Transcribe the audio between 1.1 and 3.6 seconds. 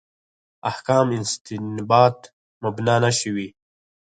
استنباط مبنا نه شوي.